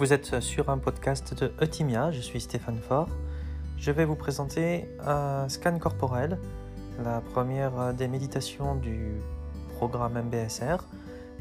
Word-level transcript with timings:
Vous 0.00 0.14
êtes 0.14 0.40
sur 0.40 0.70
un 0.70 0.78
podcast 0.78 1.34
de 1.34 1.52
Eutimia, 1.60 2.10
je 2.10 2.22
suis 2.22 2.40
Stéphane 2.40 2.78
Faure. 2.78 3.10
Je 3.76 3.90
vais 3.90 4.06
vous 4.06 4.16
présenter 4.16 4.88
un 5.04 5.46
scan 5.50 5.78
corporel, 5.78 6.38
la 7.04 7.20
première 7.20 7.92
des 7.92 8.08
méditations 8.08 8.76
du 8.76 9.20
programme 9.76 10.14
MBSR. 10.14 10.86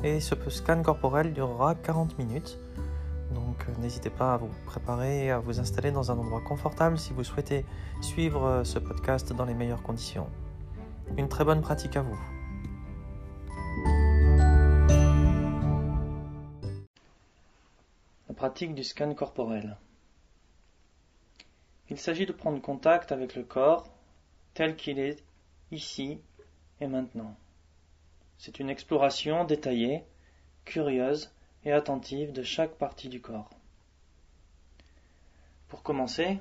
Et 0.04 0.20
ce 0.20 0.36
scan 0.50 0.84
corporel 0.84 1.32
durera 1.32 1.74
40 1.74 2.20
minutes. 2.20 2.60
Donc 3.34 3.66
n'hésitez 3.80 4.10
pas 4.10 4.34
à 4.34 4.38
vous 4.38 4.50
préparer 4.66 5.28
et 5.28 5.32
à 5.32 5.40
vous 5.40 5.62
installer 5.62 5.92
dans 5.92 6.12
un 6.12 6.18
endroit 6.18 6.42
confortable 6.42 7.00
si 7.00 7.14
vous 7.14 7.24
souhaitez 7.24 7.64
suivre 8.02 8.64
ce 8.66 8.78
podcast 8.78 9.32
dans 9.32 9.46
les 9.46 9.54
meilleures 9.54 9.84
conditions. 9.84 10.28
Une 11.16 11.30
très 11.30 11.46
bonne 11.46 11.62
pratique 11.62 11.96
à 11.96 12.02
vous. 12.02 12.20
Pratique 18.40 18.74
du 18.74 18.86
scan 18.86 19.14
corporel. 19.16 19.76
Il 21.90 22.00
s'agit 22.00 22.26
de 22.26 22.32
prendre 22.32 22.62
contact 22.62 23.12
avec 23.12 23.36
le 23.36 23.44
corps 23.44 23.90
tel 24.54 24.78
qu'il 24.78 24.98
est 24.98 25.22
ici 25.72 26.22
et 26.80 26.88
maintenant. 26.88 27.36
C'est 28.38 28.62
une 28.62 28.70
exploration 28.70 29.44
détaillée, 29.44 30.06
curieuse 30.64 31.34
et 31.66 31.74
attentive 31.74 32.32
de 32.32 32.42
chaque 32.42 32.76
partie 32.76 33.10
du 33.10 33.20
corps. 33.20 33.50
Pour 35.68 35.84
commencer, 35.84 36.40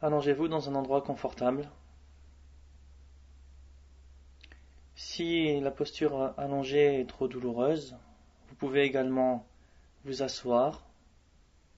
allongez-vous 0.00 0.48
dans 0.48 0.70
un 0.70 0.74
endroit 0.74 1.02
confortable. 1.02 1.68
Si 4.94 5.60
la 5.60 5.70
posture 5.70 6.32
allongée 6.38 7.00
est 7.00 7.06
trop 7.10 7.28
douloureuse, 7.28 7.94
vous 8.48 8.54
pouvez 8.54 8.84
également 8.84 9.46
vous 10.04 10.22
asseoir 10.22 10.84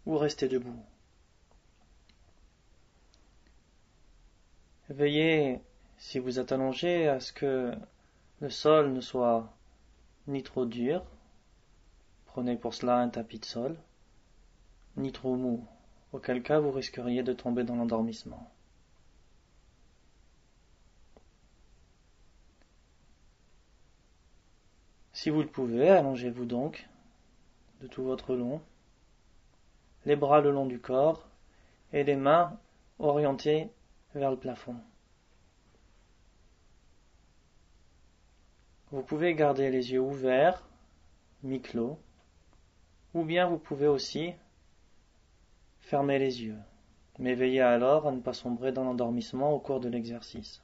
ou 0.07 0.17
rester 0.17 0.49
debout. 0.49 0.83
Veillez, 4.89 5.61
si 5.97 6.19
vous 6.19 6.39
êtes 6.39 6.53
allongé, 6.53 7.09
à 7.09 7.21
ce 7.21 7.33
que 7.33 7.73
le 8.41 8.51
sol 8.51 8.93
ne 8.93 9.01
soit 9.01 9.51
ni 10.27 10.43
trop 10.43 10.67
dur, 10.67 11.05
prenez 12.27 12.57
pour 12.57 12.75
cela 12.75 12.99
un 12.99 13.09
tapis 13.09 13.39
de 13.39 13.45
sol, 13.45 13.77
ni 14.97 15.13
trop 15.13 15.37
mou, 15.37 15.67
auquel 16.13 16.43
cas 16.43 16.61
vous 16.61 16.71
risqueriez 16.71 17.23
de 17.23 17.33
tomber 17.33 17.65
dans 17.65 17.77
l'endormissement. 17.77 18.51
Si 25.13 25.31
vous 25.31 25.41
le 25.41 25.49
pouvez, 25.49 25.89
allongez-vous 25.89 26.45
donc 26.45 26.87
tout 27.89 28.05
votre 28.05 28.35
long, 28.35 28.61
les 30.07 30.17
bras 30.17 30.41
le 30.41 30.51
long 30.51 30.67
du 30.67 30.81
corps 30.81 31.27
et 31.93 32.05
les 32.05 32.17
mains 32.17 32.59
orientées 32.99 33.71
vers 34.15 34.31
le 34.31 34.37
plafond. 34.37 34.77
Vous 38.91 39.03
pouvez 39.03 39.35
garder 39.35 39.71
les 39.71 39.93
yeux 39.93 40.01
ouverts, 40.01 40.63
mi-clos, 41.43 41.99
ou 43.13 43.25
bien 43.25 43.47
vous 43.47 43.59
pouvez 43.59 43.87
aussi 43.87 44.33
fermer 45.81 46.19
les 46.19 46.43
yeux, 46.43 46.59
mais 47.19 47.35
veillez 47.35 47.61
alors 47.61 48.07
à 48.07 48.13
ne 48.13 48.21
pas 48.21 48.33
sombrer 48.33 48.73
dans 48.73 48.85
l'endormissement 48.85 49.53
au 49.53 49.59
cours 49.59 49.81
de 49.81 49.89
l'exercice. 49.89 50.64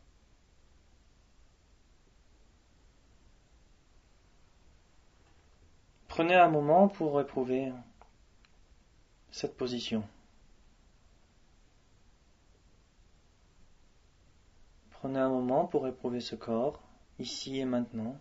Prenez 6.10 6.34
un 6.34 6.48
moment 6.48 6.88
pour 6.88 7.20
éprouver 7.20 7.72
cette 9.30 9.56
position. 9.56 10.02
Prenez 14.90 15.20
un 15.20 15.28
moment 15.28 15.66
pour 15.66 15.86
éprouver 15.86 16.20
ce 16.20 16.34
corps, 16.34 16.82
ici 17.20 17.60
et 17.60 17.64
maintenant, 17.64 18.18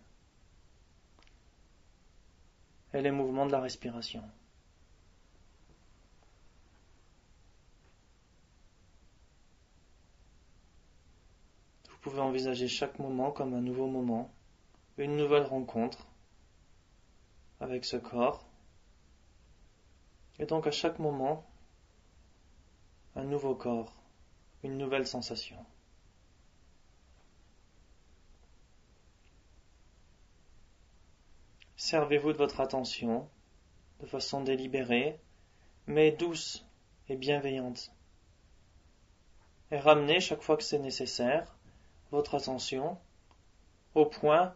et 2.93 3.01
les 3.01 3.09
mouvements 3.09 3.47
de 3.47 3.51
la 3.51 3.59
respiration. 3.59 4.21
Vous 11.89 11.97
pouvez 12.01 12.19
envisager 12.19 12.67
chaque 12.67 12.99
moment 12.99 13.31
comme 13.31 13.55
un 13.55 13.61
nouveau 13.61 13.87
moment, 13.87 14.31
une 14.99 15.17
nouvelle 15.17 15.47
rencontre 15.47 16.05
avec 17.59 17.85
ce 17.85 17.97
corps. 17.97 18.45
Et 20.39 20.45
donc 20.45 20.67
à 20.67 20.71
chaque 20.71 20.99
moment, 20.99 21.45
un 23.15 23.23
nouveau 23.23 23.55
corps, 23.55 23.93
une 24.63 24.77
nouvelle 24.77 25.07
sensation. 25.07 25.65
Servez-vous 31.75 32.33
de 32.33 32.37
votre 32.37 32.61
attention 32.61 33.29
de 33.99 34.05
façon 34.05 34.41
délibérée, 34.41 35.19
mais 35.87 36.11
douce 36.11 36.65
et 37.09 37.15
bienveillante. 37.15 37.91
Et 39.71 39.79
ramenez 39.79 40.19
chaque 40.19 40.41
fois 40.41 40.57
que 40.57 40.63
c'est 40.63 40.79
nécessaire 40.79 41.55
votre 42.11 42.35
attention 42.35 42.97
au 43.95 44.05
point 44.05 44.55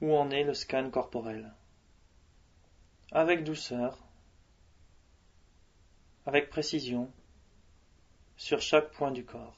où 0.00 0.14
en 0.14 0.30
est 0.30 0.44
le 0.44 0.54
scan 0.54 0.90
corporel 0.90 1.52
avec 3.12 3.44
douceur, 3.44 3.98
avec 6.26 6.50
précision, 6.50 7.10
sur 8.36 8.60
chaque 8.60 8.90
point 8.92 9.10
du 9.10 9.24
corps. 9.24 9.56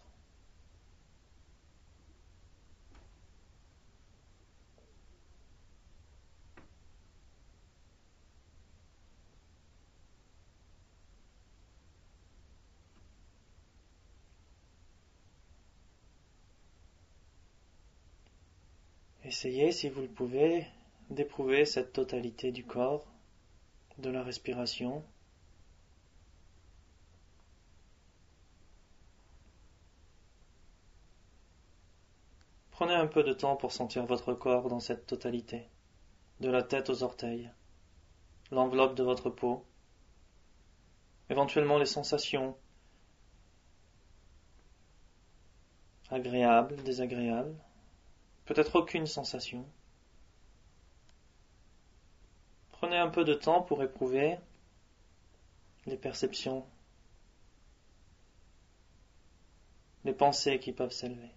Essayez, 19.25 19.73
si 19.73 19.91
vous 19.91 20.01
le 20.01 20.09
pouvez, 20.09 20.67
d'éprouver 21.11 21.67
cette 21.67 21.93
totalité 21.93 22.51
du 22.51 22.65
corps 22.65 23.07
de 23.99 24.11
la 24.11 24.23
respiration. 24.23 25.05
Prenez 32.71 32.95
un 32.95 33.09
peu 33.09 33.25
de 33.25 33.33
temps 33.33 33.57
pour 33.57 33.73
sentir 33.73 34.07
votre 34.07 34.35
corps 34.35 34.69
dans 34.69 34.79
cette 34.79 35.07
totalité, 35.07 35.69
de 36.41 36.49
la 36.49 36.63
tête 36.63 36.91
aux 36.91 37.03
orteils, 37.03 37.51
l'enveloppe 38.53 38.95
de 38.95 39.03
votre 39.03 39.31
peau, 39.31 39.65
éventuellement 41.29 41.79
les 41.79 41.87
sensations 41.87 42.57
agréables, 46.11 46.83
désagréables, 46.85 47.57
peut-être 48.45 48.77
aucune 48.77 49.07
sensation. 49.07 49.67
Prenez 52.79 52.97
un 52.97 53.09
peu 53.09 53.25
de 53.25 53.35
temps 53.35 53.61
pour 53.61 53.83
éprouver 53.83 54.39
les 55.87 55.97
perceptions, 55.97 56.65
les 60.05 60.13
pensées 60.13 60.61
qui 60.61 60.73
peuvent 60.73 60.93
s'élever, 60.93 61.33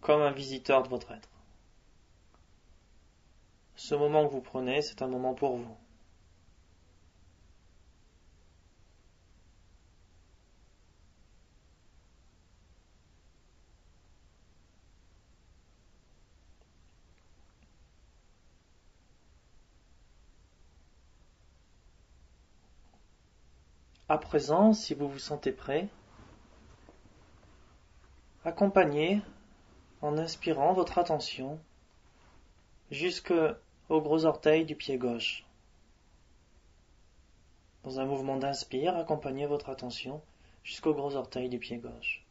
comme 0.00 0.22
un 0.22 0.30
visiteur 0.30 0.82
de 0.84 0.88
votre 0.88 1.12
être. 1.12 1.28
Ce 3.76 3.94
moment 3.94 4.26
que 4.26 4.32
vous 4.32 4.40
prenez, 4.40 4.80
c'est 4.80 5.02
un 5.02 5.08
moment 5.08 5.34
pour 5.34 5.58
vous. 5.58 5.76
À 24.14 24.18
présent, 24.18 24.72
si 24.72 24.94
vous 24.94 25.08
vous 25.08 25.18
sentez 25.18 25.50
prêt, 25.50 25.88
accompagnez 28.44 29.20
en 30.02 30.16
inspirant 30.18 30.72
votre 30.72 30.98
attention 30.98 31.58
jusque 32.92 33.34
au 33.88 34.00
gros 34.00 34.24
orteil 34.24 34.64
du 34.66 34.76
pied 34.76 34.98
gauche. 34.98 35.44
Dans 37.82 37.98
un 37.98 38.04
mouvement 38.04 38.36
d'inspire, 38.36 38.96
accompagnez 38.96 39.46
votre 39.46 39.68
attention 39.68 40.22
jusqu'au 40.62 40.94
gros 40.94 41.16
orteil 41.16 41.48
du 41.48 41.58
pied 41.58 41.78
gauche. 41.78 42.23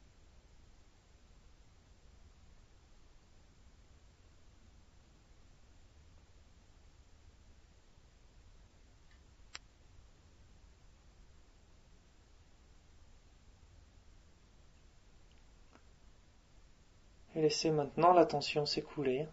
Laissez 17.43 17.71
maintenant 17.71 18.13
la 18.13 18.25
tension 18.25 18.65
s'écouler 18.65 19.27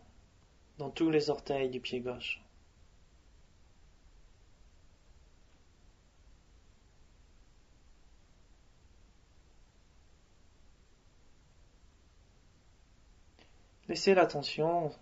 dans 0.78 0.90
tous 0.90 1.10
les 1.10 1.30
orteils 1.30 1.70
du 1.70 1.78
pied 1.78 2.00
gauche. 2.00 2.42
Laissez 13.88 14.14
la 14.14 14.26
tension 14.26 14.92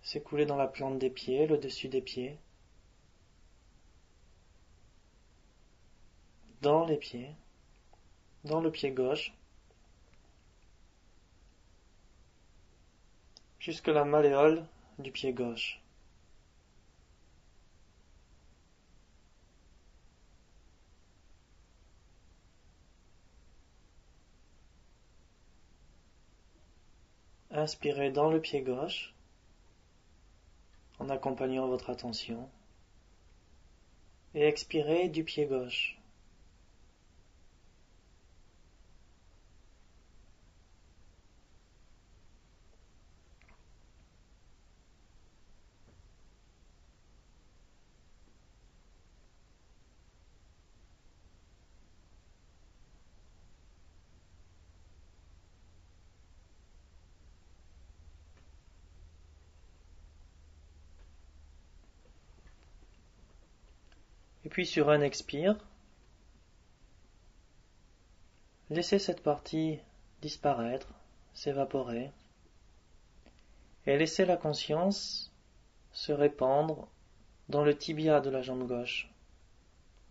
s'écouler 0.00 0.46
dans 0.46 0.56
la 0.56 0.68
plante 0.68 0.98
des 0.98 1.10
pieds, 1.10 1.46
le 1.46 1.58
dessus 1.58 1.88
des 1.88 2.00
pieds, 2.00 2.38
dans 6.62 6.86
les 6.86 6.96
pieds, 6.96 7.34
dans 8.44 8.60
le 8.60 8.70
pied 8.70 8.92
gauche, 8.92 9.34
jusque 13.66 13.88
la 13.88 14.04
malléole 14.04 14.64
du 15.00 15.10
pied 15.10 15.32
gauche. 15.32 15.80
Inspirez 27.50 28.12
dans 28.12 28.30
le 28.30 28.40
pied 28.40 28.62
gauche 28.62 29.12
en 31.00 31.08
accompagnant 31.08 31.66
votre 31.66 31.90
attention 31.90 32.48
et 34.36 34.46
expirez 34.46 35.08
du 35.08 35.24
pied 35.24 35.46
gauche. 35.46 35.95
Et 64.46 64.48
puis 64.48 64.64
sur 64.64 64.90
un 64.90 65.00
expire, 65.00 65.56
laissez 68.70 69.00
cette 69.00 69.20
partie 69.20 69.80
disparaître, 70.22 70.86
s'évaporer, 71.34 72.12
et 73.86 73.98
laissez 73.98 74.24
la 74.24 74.36
conscience 74.36 75.32
se 75.90 76.12
répandre 76.12 76.86
dans 77.48 77.64
le 77.64 77.76
tibia 77.76 78.20
de 78.20 78.30
la 78.30 78.40
jambe 78.40 78.68
gauche, 78.68 79.10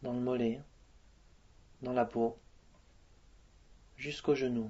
dans 0.03 0.11
le 0.11 0.19
mollet, 0.19 0.59
dans 1.81 1.93
la 1.93 2.03
peau, 2.03 2.37
jusqu'au 3.95 4.35
genou. 4.35 4.69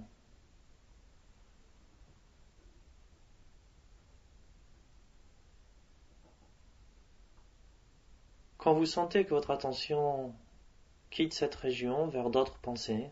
Quand 8.66 8.74
vous 8.74 8.88
sentez 8.88 9.26
que 9.26 9.30
votre 9.30 9.52
attention 9.52 10.34
quitte 11.12 11.36
cette 11.36 11.54
région 11.54 12.08
vers 12.08 12.32
d'autres 12.32 12.58
pensées, 12.58 13.12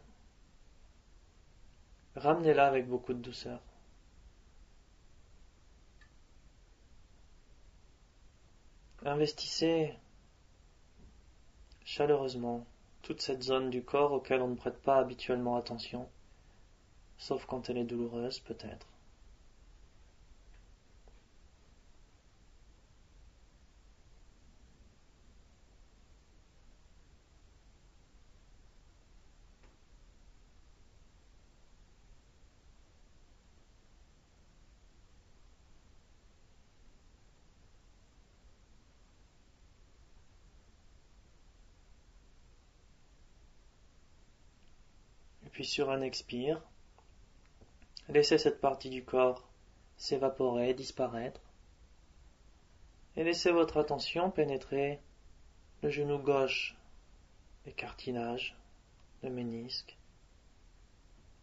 ramenez-la 2.16 2.66
avec 2.66 2.88
beaucoup 2.88 3.14
de 3.14 3.20
douceur. 3.20 3.62
Investissez 9.06 9.94
chaleureusement 11.86 12.66
toute 13.04 13.22
cette 13.22 13.44
zone 13.44 13.70
du 13.70 13.84
corps 13.84 14.14
auquel 14.14 14.42
on 14.42 14.48
ne 14.48 14.56
prête 14.56 14.82
pas 14.82 14.98
habituellement 14.98 15.56
attention, 15.56 16.10
sauf 17.20 17.46
quand 17.46 17.70
elle 17.70 17.78
est 17.78 17.84
douloureuse 17.84 18.40
peut-être. 18.40 18.88
Puis 45.54 45.66
sur 45.66 45.92
un 45.92 46.02
expire, 46.02 46.60
laissez 48.10 48.40
cette 48.40 48.60
partie 48.60 48.90
du 48.90 49.06
corps 49.06 49.48
s'évaporer, 49.98 50.74
disparaître, 50.74 51.42
et 53.16 53.24
laissez 53.24 53.52
votre 53.52 53.78
attention 53.78 54.32
pénétrer 54.32 55.00
le 55.84 55.92
genou 55.92 56.18
gauche, 56.18 56.76
les 57.68 57.72
cartilages, 57.72 58.58
le 59.22 59.30
ménisque, 59.30 59.96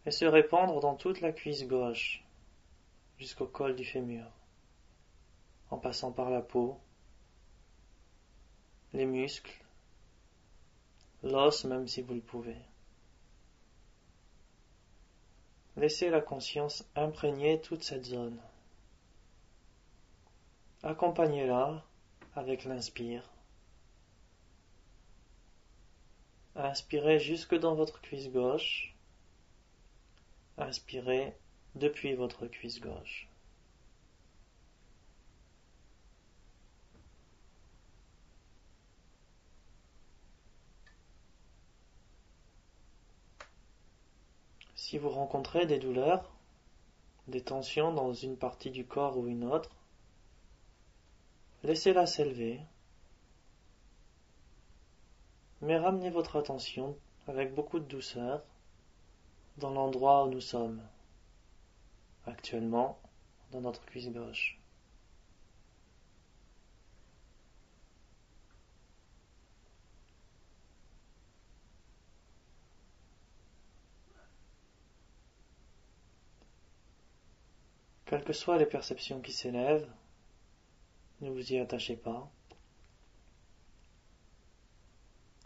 et 0.05 0.11
se 0.11 0.25
répandre 0.25 0.81
dans 0.81 0.95
toute 0.95 1.21
la 1.21 1.31
cuisse 1.31 1.65
gauche 1.65 2.23
jusqu'au 3.17 3.47
col 3.47 3.77
du 3.77 3.85
fémur, 3.85 4.25
en 5.69 5.77
passant 5.77 6.11
par 6.11 6.29
la 6.29 6.41
peau, 6.41 6.77
les 8.91 9.05
muscles, 9.05 9.63
l'os 11.23 11.63
même 11.63 11.87
si 11.87 12.01
vous 12.01 12.15
le 12.15 12.19
pouvez. 12.19 12.57
Laissez 15.81 16.11
la 16.11 16.21
conscience 16.21 16.85
imprégner 16.95 17.59
toute 17.59 17.81
cette 17.81 18.05
zone. 18.05 18.37
Accompagnez-la 20.83 21.83
avec 22.35 22.65
l'inspire. 22.65 23.27
Inspirez 26.55 27.19
jusque 27.19 27.55
dans 27.55 27.73
votre 27.73 27.99
cuisse 27.99 28.29
gauche. 28.29 28.93
Inspirez 30.59 31.35
depuis 31.73 32.13
votre 32.13 32.45
cuisse 32.45 32.79
gauche. 32.79 33.30
Si 44.91 44.97
vous 44.97 45.07
rencontrez 45.07 45.65
des 45.65 45.79
douleurs, 45.79 46.29
des 47.29 47.39
tensions 47.39 47.93
dans 47.93 48.13
une 48.13 48.35
partie 48.35 48.71
du 48.71 48.85
corps 48.85 49.17
ou 49.17 49.25
une 49.25 49.45
autre, 49.45 49.69
laissez-la 51.63 52.05
s'élever, 52.05 52.59
mais 55.61 55.77
ramenez 55.77 56.09
votre 56.09 56.35
attention 56.35 56.97
avec 57.25 57.55
beaucoup 57.55 57.79
de 57.79 57.85
douceur 57.85 58.43
dans 59.59 59.69
l'endroit 59.69 60.25
où 60.25 60.29
nous 60.29 60.41
sommes, 60.41 60.81
actuellement 62.25 62.99
dans 63.51 63.61
notre 63.61 63.85
cuisse 63.85 64.09
gauche. 64.09 64.60
Quelles 78.11 78.25
que 78.25 78.33
soient 78.33 78.57
les 78.57 78.65
perceptions 78.65 79.21
qui 79.21 79.31
s'élèvent, 79.31 79.89
ne 81.21 81.29
vous 81.29 81.53
y 81.53 81.59
attachez 81.59 81.95
pas. 81.95 82.29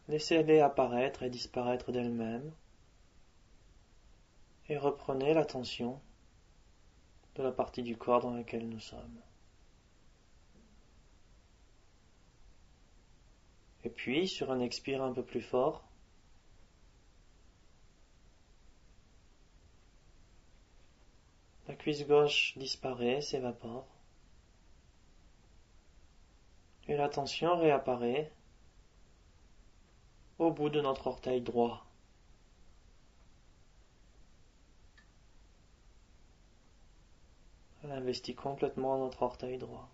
Laissez-les 0.07 0.61
apparaître 0.61 1.21
et 1.21 1.29
disparaître 1.29 1.91
d'elles-mêmes 1.91 2.51
et 4.67 4.77
reprenez 4.77 5.35
l'attention 5.35 6.01
de 7.35 7.43
la 7.43 7.51
partie 7.51 7.83
du 7.83 7.97
corps 7.97 8.21
dans 8.21 8.33
laquelle 8.33 8.67
nous 8.67 8.79
sommes. 8.79 9.21
Et 13.83 13.91
puis, 13.91 14.27
sur 14.27 14.49
un 14.49 14.59
expire 14.59 15.03
un 15.03 15.13
peu 15.13 15.23
plus 15.23 15.43
fort, 15.43 15.83
cuisse 21.85 22.07
gauche 22.07 22.57
disparaît, 22.57 23.21
s'évapore. 23.21 23.85
Et 26.87 26.97
la 26.97 27.09
tension 27.09 27.59
réapparaît 27.59 28.31
au 30.39 30.49
bout 30.49 30.69
de 30.69 30.81
notre 30.81 31.05
orteil 31.05 31.41
droit. 31.41 31.85
Elle 37.83 37.91
investit 37.91 38.33
complètement 38.33 38.97
notre 38.97 39.21
orteil 39.21 39.59
droit. 39.59 39.87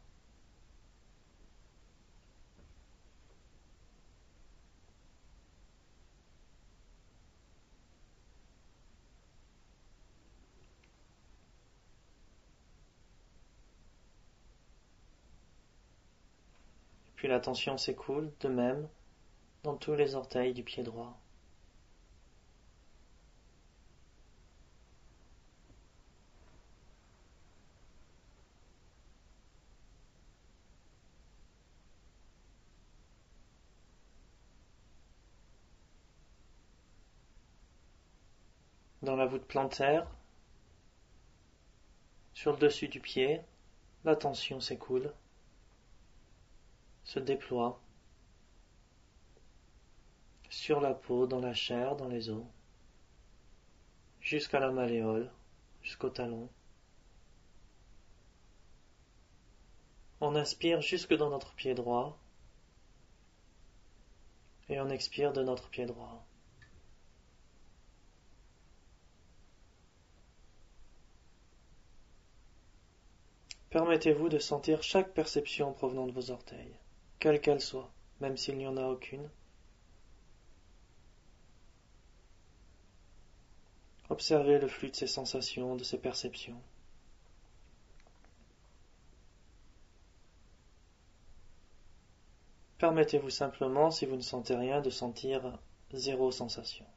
La 17.32 17.40
tension 17.40 17.78
s'écoule 17.78 18.30
de 18.42 18.50
même 18.50 18.90
dans 19.64 19.78
tous 19.78 19.96
les 19.96 20.16
orteils 20.16 20.54
du 20.54 20.64
pied 20.64 20.84
droit. 20.84 21.18
Dans 39.02 39.16
la 39.16 39.26
voûte 39.26 39.46
plantaire, 39.46 40.06
sur 42.34 42.52
le 42.52 42.58
dessus 42.58 42.90
du 42.90 43.00
pied, 43.00 43.40
la 44.04 44.18
tension 44.18 44.60
s'écoule 44.60 45.14
se 47.04 47.20
déploie 47.20 47.80
sur 50.50 50.82
la 50.82 50.94
peau, 50.94 51.28
dans 51.28 51.40
la 51.40 51.54
chair, 51.54 51.96
dans 51.96 52.08
les 52.08 52.30
os, 52.30 52.44
jusqu'à 54.20 54.60
la 54.60 54.72
malléole, 54.72 55.32
jusqu'au 55.82 56.10
talon. 56.10 56.50
On 60.20 60.36
inspire 60.36 60.82
jusque 60.82 61.16
dans 61.16 61.30
notre 61.30 61.54
pied 61.56 61.74
droit 61.74 62.20
et 64.70 64.80
on 64.80 64.90
expire 64.90 65.34
de 65.34 65.42
notre 65.42 65.70
pied 65.70 65.86
droit. 65.86 66.24
Permettez-vous 73.72 74.28
de 74.28 74.38
sentir 74.38 74.84
chaque 74.84 75.14
perception 75.14 75.72
provenant 75.72 76.06
de 76.06 76.12
vos 76.12 76.30
orteils 76.30 76.76
quelle 77.22 77.40
qu'elle 77.40 77.62
soit, 77.62 77.92
même 78.20 78.36
s'il 78.36 78.58
n'y 78.58 78.66
en 78.66 78.78
a 78.78 78.88
aucune. 78.88 79.30
Observez 84.10 84.58
le 84.58 84.68
flux 84.68 84.90
de 84.90 84.96
ces 84.96 85.06
sensations, 85.06 85.76
de 85.76 85.84
ces 85.84 86.00
perceptions. 86.00 86.60
Permettez-vous 92.80 93.30
simplement, 93.30 93.92
si 93.92 94.08
vous 94.08 94.16
ne 94.16 94.22
sentez 94.22 94.56
rien, 94.56 94.82
de 94.82 94.90
sentir 94.90 95.60
zéro 95.94 96.32
sensation. 96.32 96.88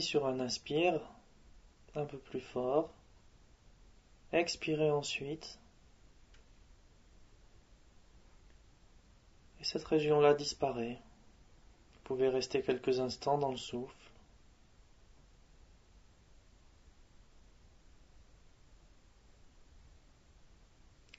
Sur 0.00 0.26
un 0.26 0.38
inspire, 0.38 1.00
un 1.94 2.04
peu 2.04 2.18
plus 2.18 2.42
fort. 2.42 2.92
Expirez 4.32 4.90
ensuite. 4.90 5.58
Et 9.60 9.64
cette 9.64 9.84
région-là 9.84 10.34
disparaît. 10.34 11.00
Vous 11.94 12.00
pouvez 12.04 12.28
rester 12.28 12.62
quelques 12.62 13.00
instants 13.00 13.38
dans 13.38 13.50
le 13.50 13.56
souffle. 13.56 13.96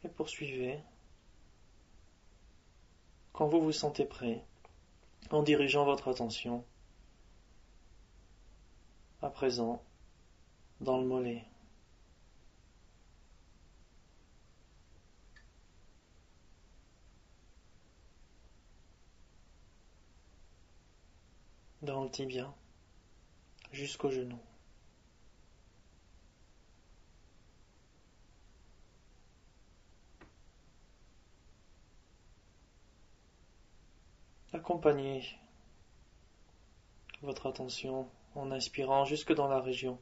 Et 0.04 0.10
poursuivez 0.10 0.80
quand 3.34 3.48
vous 3.48 3.62
vous 3.62 3.72
sentez 3.72 4.06
prêt 4.06 4.44
en 5.32 5.42
dirigeant 5.42 5.86
votre 5.86 6.08
attention 6.08 6.64
à 9.22 9.30
présent 9.30 9.84
dans 10.82 10.98
le 11.00 11.06
mollet. 11.06 11.46
Dans 21.82 22.04
le 22.04 22.10
tibia 22.10 22.54
jusqu'au 23.72 24.10
genou. 24.10 24.40
Accompagnez 34.52 35.24
votre 37.22 37.48
attention 37.48 38.10
en 38.40 38.52
inspirant 38.52 39.06
jusque 39.06 39.34
dans 39.34 39.48
la 39.48 39.60
région 39.60 40.00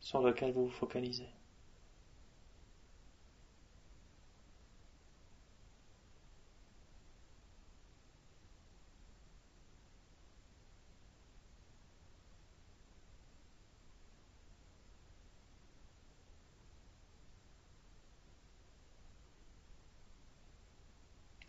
sur 0.00 0.20
laquelle 0.20 0.52
vous 0.52 0.66
vous 0.66 0.70
focalisez. 0.70 1.28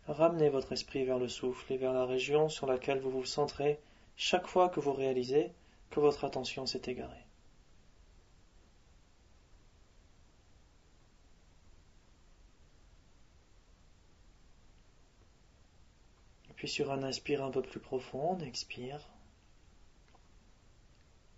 Ramenez 0.08 0.50
votre 0.50 0.72
esprit 0.72 1.06
vers 1.06 1.20
le 1.20 1.27
souffle 1.27 1.72
et 1.72 1.77
vers 1.77 1.94
la 1.94 2.06
région 2.06 2.50
sur 2.50 2.65
laquelle 2.65 3.00
vous 3.00 3.12
vous 3.12 3.25
centrez 3.25 3.79
chaque 4.18 4.48
fois 4.48 4.68
que 4.68 4.79
vous 4.79 4.91
réalisez 4.91 5.51
que 5.89 6.00
votre 6.00 6.25
attention 6.25 6.65
s'est 6.65 6.84
égarée. 6.86 7.25
puis 16.60 16.67
sur 16.67 16.91
un 16.91 17.03
inspire 17.03 17.41
un 17.41 17.51
peu 17.51 17.62
plus 17.62 17.79
profond, 17.79 18.36
on 18.38 18.39
expire 18.41 19.00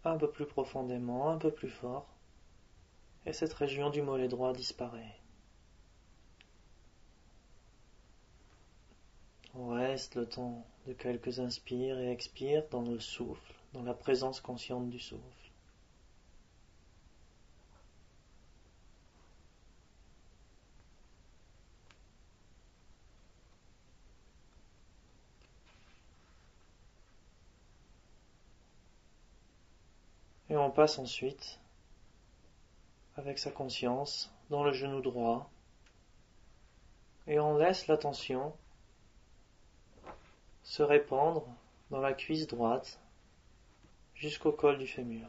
un 0.03 0.17
peu 0.17 0.31
plus 0.31 0.47
profondément, 0.47 1.29
un 1.29 1.37
peu 1.37 1.51
plus 1.51 1.69
fort, 1.69 2.07
et 3.27 3.31
cette 3.31 3.53
région 3.53 3.91
du 3.91 4.01
mollet 4.01 4.27
droit 4.27 4.51
disparaît. 4.51 5.15
On 9.53 9.67
reste 9.67 10.15
le 10.15 10.27
temps 10.27 10.65
de 10.87 10.93
quelques 10.93 11.39
inspires 11.39 11.99
et 11.99 12.09
expires 12.09 12.67
dans 12.71 12.81
le 12.81 12.99
souffle 12.99 13.60
dans 13.73 13.83
la 13.83 13.93
présence 13.93 14.41
consciente 14.41 14.89
du 14.89 14.99
souffle. 14.99 15.41
Et 30.49 30.57
on 30.57 30.69
passe 30.69 30.99
ensuite, 30.99 31.59
avec 33.15 33.39
sa 33.39 33.51
conscience, 33.51 34.33
dans 34.49 34.65
le 34.65 34.73
genou 34.73 34.99
droit, 34.99 35.49
et 37.25 37.39
on 37.39 37.57
laisse 37.57 37.87
l'attention 37.87 38.53
se 40.63 40.83
répandre 40.83 41.45
dans 41.89 42.01
la 42.01 42.13
cuisse 42.13 42.47
droite, 42.47 43.00
jusqu'au 44.21 44.51
col 44.51 44.77
du 44.77 44.85
fémur. 44.85 45.27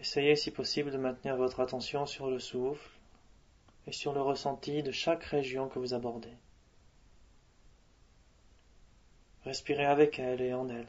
Essayez 0.00 0.34
si 0.34 0.50
possible 0.50 0.90
de 0.90 0.98
maintenir 0.98 1.36
votre 1.36 1.60
attention 1.60 2.04
sur 2.06 2.28
le 2.28 2.40
souffle 2.40 2.90
et 3.86 3.92
sur 3.92 4.12
le 4.12 4.20
ressenti 4.20 4.82
de 4.82 4.90
chaque 4.90 5.22
région 5.22 5.68
que 5.68 5.78
vous 5.78 5.94
abordez. 5.94 6.36
Respirez 9.44 9.86
avec 9.86 10.18
elle 10.18 10.40
et 10.40 10.52
en 10.52 10.68
elle. 10.68 10.88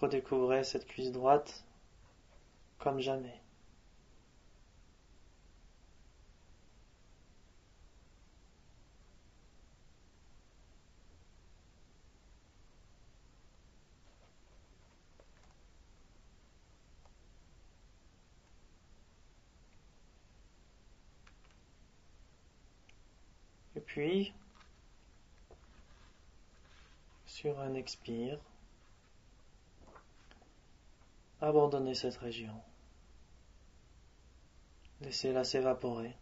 Redécouvrez 0.00 0.64
cette 0.64 0.86
cuisse 0.86 1.12
droite 1.12 1.62
comme 2.78 3.00
jamais. 3.00 3.40
Puis, 23.86 24.32
sur 27.26 27.58
un 27.58 27.74
expire, 27.74 28.38
abandonnez 31.40 31.94
cette 31.94 32.16
région. 32.16 32.60
Laissez-la 35.00 35.44
s'évaporer 35.44 36.16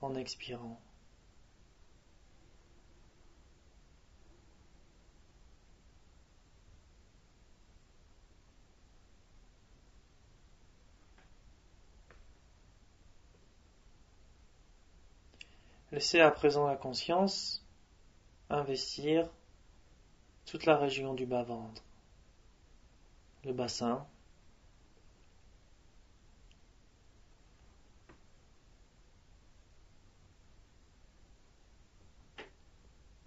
en 0.00 0.14
expirant. 0.16 0.80
Laissez 15.92 16.20
à 16.20 16.30
présent 16.30 16.66
la 16.66 16.76
conscience 16.76 17.62
investir 18.48 19.28
toute 20.46 20.64
la 20.64 20.76
région 20.78 21.12
du 21.12 21.26
bas-ventre, 21.26 21.82
le 23.44 23.52
bassin, 23.52 24.06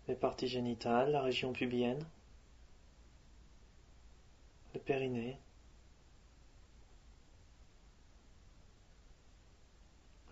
les 0.07 0.15
parties 0.15 0.47
génitales, 0.47 1.11
la 1.11 1.21
région 1.21 1.51
pubienne, 1.51 2.03
le 4.73 4.79
périnée, 4.79 5.37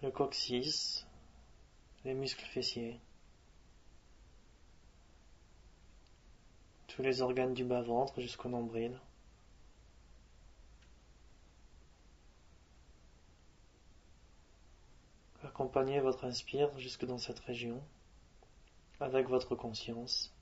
le 0.01 0.11
coccyx, 0.11 1.05
les 2.05 2.13
muscles 2.13 2.45
fessiers, 2.45 2.99
tous 6.87 7.01
les 7.01 7.21
organes 7.21 7.53
du 7.53 7.63
bas-ventre 7.63 8.21
jusqu'au 8.21 8.49
nombril. 8.49 8.99
Accompagnez 15.53 16.00
votre 16.00 16.25
inspire 16.25 16.75
jusque 16.79 17.05
dans 17.05 17.19
cette 17.19 17.38
région 17.41 17.79
avec 19.00 19.29
votre 19.29 19.53
conscience 19.53 20.33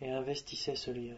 et 0.00 0.10
investissez 0.10 0.74
ce 0.74 0.90
lieu. 0.90 1.16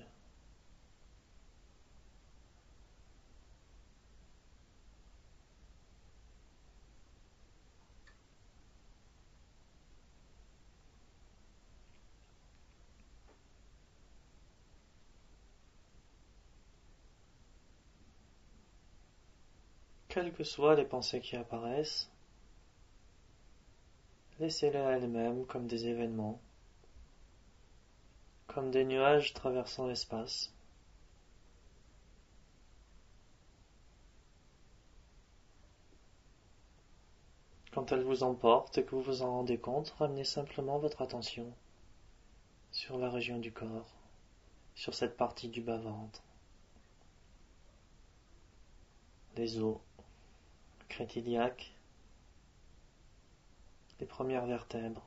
quelles 20.09 20.33
que 20.33 20.43
soient 20.43 20.75
les 20.75 20.85
pensées 20.85 21.21
qui 21.21 21.37
apparaissent, 21.37 22.11
laissez-les 24.41 24.79
à 24.79 24.93
elles-mêmes 24.93 25.47
comme 25.47 25.67
des 25.67 25.87
événements, 25.87 26.41
comme 28.47 28.71
des 28.71 28.85
nuages 28.85 29.35
traversant 29.35 29.87
l'espace. 29.87 30.53
Quand 37.73 37.93
elles 37.93 38.03
vous 38.03 38.23
emportent 38.23 38.79
et 38.79 38.85
que 38.85 38.95
vous 38.95 39.03
vous 39.03 39.23
en 39.23 39.31
rendez 39.31 39.59
compte, 39.59 39.91
ramenez 39.99 40.25
simplement 40.25 40.79
votre 40.79 41.03
attention 41.03 41.53
sur 42.71 42.99
la 42.99 43.11
région 43.11 43.39
du 43.39 43.53
corps, 43.53 43.95
sur 44.75 44.95
cette 44.95 45.17
partie 45.17 45.49
du 45.49 45.61
bas-ventre, 45.61 46.23
les 49.37 49.59
os, 49.59 49.79
crétiliaque, 50.89 51.73
les 54.01 54.07
premières 54.07 54.47
vertèbres. 54.47 55.05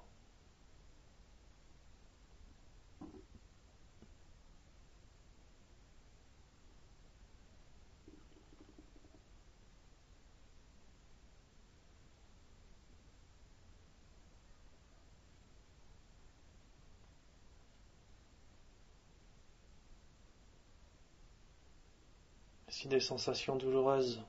Si 22.70 22.88
des 22.88 23.00
sensations 23.00 23.58
douloureuses? 23.58 24.24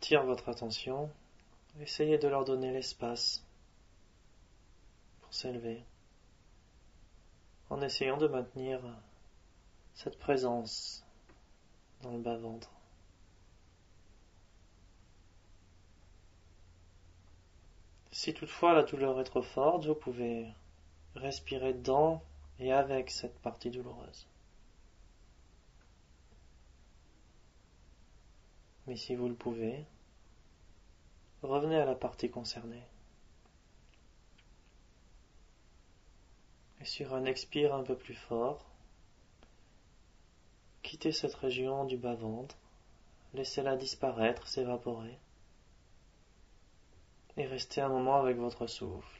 Attirent 0.00 0.24
votre 0.24 0.48
attention, 0.48 1.10
essayez 1.78 2.16
de 2.16 2.26
leur 2.26 2.46
donner 2.46 2.72
l'espace 2.72 3.44
pour 5.20 5.34
s'élever, 5.34 5.84
en 7.68 7.82
essayant 7.82 8.16
de 8.16 8.26
maintenir 8.26 8.80
cette 9.92 10.18
présence 10.18 11.04
dans 12.00 12.12
le 12.12 12.18
bas-ventre. 12.18 12.70
Si 18.10 18.32
toutefois 18.32 18.72
la 18.72 18.84
douleur 18.84 19.20
est 19.20 19.24
trop 19.24 19.42
forte, 19.42 19.84
vous 19.84 19.94
pouvez 19.94 20.46
respirer 21.14 21.74
dans 21.74 22.22
et 22.58 22.72
avec 22.72 23.10
cette 23.10 23.38
partie 23.40 23.68
douloureuse. 23.68 24.29
Mais 28.90 28.96
si 28.96 29.14
vous 29.14 29.28
le 29.28 29.36
pouvez, 29.36 29.84
revenez 31.42 31.76
à 31.76 31.84
la 31.84 31.94
partie 31.94 32.28
concernée. 32.28 32.82
Et 36.80 36.84
sur 36.84 37.14
un 37.14 37.24
expire 37.24 37.72
un 37.72 37.84
peu 37.84 37.96
plus 37.96 38.16
fort, 38.16 38.68
quittez 40.82 41.12
cette 41.12 41.36
région 41.36 41.84
du 41.84 41.98
bas-ventre, 41.98 42.56
laissez-la 43.34 43.76
disparaître, 43.76 44.48
s'évaporer, 44.48 45.20
et 47.36 47.46
restez 47.46 47.82
un 47.82 47.90
moment 47.90 48.16
avec 48.16 48.38
votre 48.38 48.66
souffle. 48.66 49.19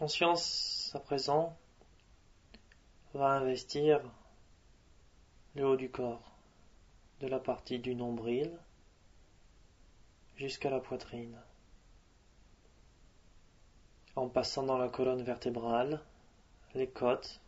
Conscience, 0.00 0.90
à 0.94 0.98
présent, 0.98 1.54
va 3.12 3.32
investir 3.32 4.00
le 5.54 5.66
haut 5.66 5.76
du 5.76 5.90
corps, 5.90 6.38
de 7.20 7.26
la 7.26 7.38
partie 7.38 7.78
du 7.78 7.94
nombril 7.94 8.50
jusqu'à 10.36 10.70
la 10.70 10.80
poitrine, 10.80 11.36
en 14.16 14.26
passant 14.26 14.62
dans 14.62 14.78
la 14.78 14.88
colonne 14.88 15.22
vertébrale, 15.22 16.00
les 16.74 16.88
côtes, 16.88 17.38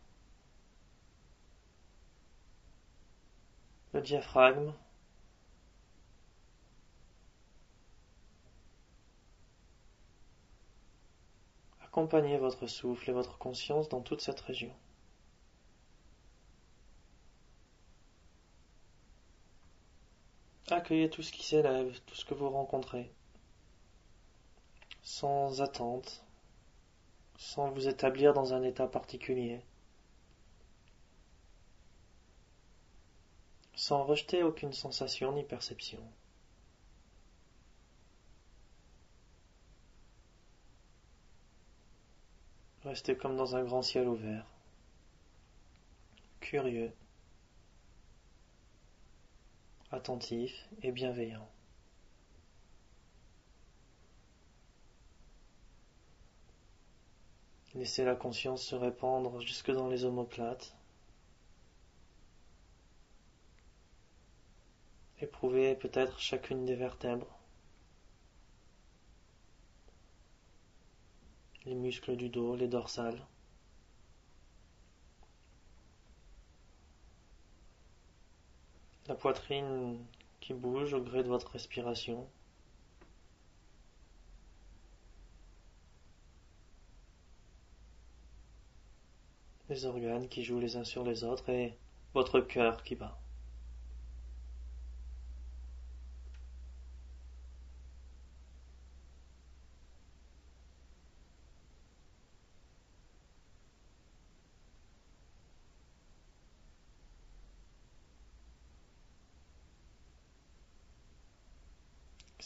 le 3.93 4.01
diaphragme, 4.01 4.75
Accompagnez 11.93 12.39
votre 12.39 12.65
souffle 12.65 13.11
et 13.11 13.13
votre 13.13 13.37
conscience 13.37 13.87
dans 13.87 14.01
toute 14.01 14.19
cette 14.19 14.39
région. 14.39 14.73
Accueillez 20.71 21.07
tout 21.11 21.21
ce 21.21 21.31
qui 21.31 21.43
s'élève, 21.43 21.99
tout 22.07 22.15
ce 22.15 22.25
que 22.25 22.33
vous 22.33 22.49
rencontrez, 22.49 23.11
sans 25.03 25.61
attente, 25.61 26.25
sans 27.37 27.69
vous 27.69 27.87
établir 27.87 28.33
dans 28.33 28.55
un 28.55 28.63
état 28.63 28.87
particulier, 28.87 29.61
sans 33.75 34.03
rejeter 34.03 34.41
aucune 34.41 34.73
sensation 34.73 35.31
ni 35.33 35.43
perception. 35.43 36.01
Restez 42.93 43.17
comme 43.17 43.35
dans 43.35 43.55
un 43.55 43.63
grand 43.63 43.81
ciel 43.81 44.07
ouvert, 44.07 44.45
curieux, 46.41 46.93
attentif 49.89 50.69
et 50.83 50.91
bienveillant. 50.91 51.49
Laissez 57.73 58.05
la 58.05 58.13
conscience 58.13 58.63
se 58.63 58.75
répandre 58.75 59.41
jusque 59.41 59.71
dans 59.71 59.87
les 59.87 60.05
omoplates. 60.05 60.77
Éprouvez 65.19 65.73
peut-être 65.73 66.19
chacune 66.19 66.63
des 66.63 66.75
vertèbres. 66.75 67.39
Les 71.65 71.75
muscles 71.75 72.15
du 72.15 72.29
dos, 72.29 72.55
les 72.55 72.67
dorsales. 72.67 73.25
La 79.07 79.15
poitrine 79.15 79.97
qui 80.39 80.53
bouge 80.53 80.93
au 80.93 81.01
gré 81.01 81.23
de 81.23 81.29
votre 81.29 81.51
respiration. 81.51 82.27
les 89.69 89.85
organes 89.85 90.27
qui 90.27 90.43
jouent 90.43 90.59
les 90.59 90.75
uns 90.75 90.83
sur 90.83 91.03
les 91.03 91.23
autres 91.23 91.49
et 91.49 91.75
votre 92.13 92.39
cœur 92.41 92.83
qui 92.83 92.95
bat. 92.95 93.17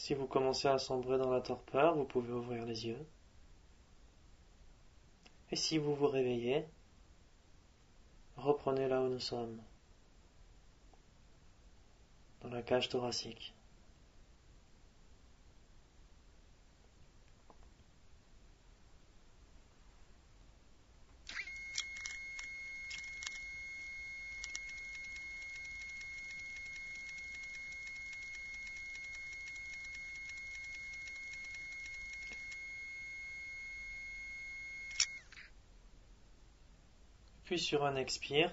Si 0.07 0.13
vous 0.13 0.25
commencez 0.25 0.69
à 0.69 0.77
sombrer 0.77 1.17
dans 1.17 1.29
la 1.29 1.41
torpeur, 1.41 1.93
vous 1.93 2.05
pouvez 2.05 2.31
ouvrir 2.31 2.65
les 2.65 2.87
yeux. 2.87 3.05
Et 5.51 5.57
si 5.57 5.77
vous 5.77 5.93
vous 5.95 6.07
réveillez, 6.07 6.65
reprenez 8.37 8.87
là 8.87 9.01
où 9.01 9.09
nous 9.09 9.19
sommes, 9.19 9.61
dans 12.39 12.47
la 12.47 12.61
cage 12.61 12.87
thoracique. 12.87 13.53
Sur 37.57 37.85
un 37.85 37.95
expire, 37.95 38.51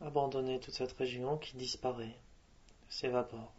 abandonnez 0.00 0.58
toute 0.58 0.72
cette 0.72 0.92
région 0.92 1.36
qui 1.36 1.54
disparaît, 1.56 2.16
s'évapore. 2.88 3.52